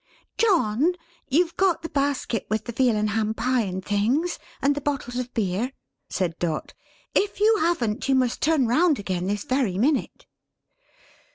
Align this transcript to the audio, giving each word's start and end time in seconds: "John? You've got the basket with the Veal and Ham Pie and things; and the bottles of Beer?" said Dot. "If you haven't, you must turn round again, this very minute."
"John? 0.39 0.95
You've 1.29 1.55
got 1.57 1.83
the 1.83 1.89
basket 1.89 2.47
with 2.49 2.65
the 2.65 2.71
Veal 2.71 2.95
and 2.95 3.11
Ham 3.11 3.35
Pie 3.35 3.61
and 3.61 3.85
things; 3.85 4.39
and 4.59 4.73
the 4.73 4.81
bottles 4.81 5.17
of 5.19 5.31
Beer?" 5.35 5.73
said 6.09 6.39
Dot. 6.39 6.73
"If 7.13 7.39
you 7.39 7.57
haven't, 7.59 8.09
you 8.09 8.15
must 8.15 8.41
turn 8.41 8.65
round 8.65 8.97
again, 8.97 9.27
this 9.27 9.43
very 9.43 9.77
minute." 9.77 10.25